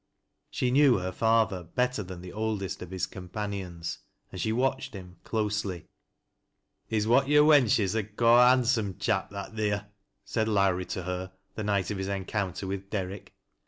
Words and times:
She 0.49 0.71
knew 0.71 0.97
her 0.97 1.11
father 1.11 1.63
better 1.63 2.01
than 2.01 2.21
the 2.21 2.33
oldest 2.33 2.81
of 2.81 2.89
hii 2.89 3.11
companions, 3.11 3.99
and 4.31 4.41
she 4.41 4.51
watched 4.51 4.95
him. 4.95 5.17
close'Jy." 5.23 5.85
He's 6.89 7.05
what 7.05 7.27
yo' 7.27 7.45
wenches 7.45 7.95
ud 7.95 8.15
ca' 8.17 8.39
a 8.51 8.55
handsum 8.55 8.97
chap, 8.97 9.29
that 9.29 9.55
theer," 9.55 9.91
said 10.25 10.47
Lowrie 10.47 10.85
to 10.85 11.03
her, 11.03 11.33
the 11.53 11.63
night 11.63 11.91
of 11.91 11.99
his 11.99 12.07
encounter 12.07 12.65
with 12.65 12.89
Derrick. 12.89 13.35